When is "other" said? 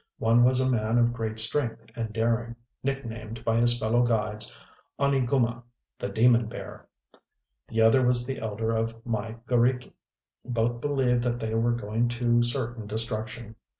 7.83-8.01